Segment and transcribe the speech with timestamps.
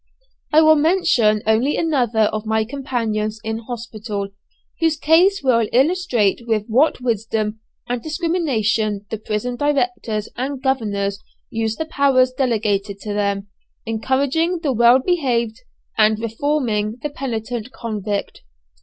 [0.51, 4.29] "I will mention only another of my companions in hospital,
[4.79, 11.19] whose case will illustrate with what wisdom and discrimination the prison directors and governors
[11.51, 13.49] use the powers delegated to them,
[13.85, 15.61] encouraging the well behaved
[15.99, 18.41] and reforming the penitent convict!"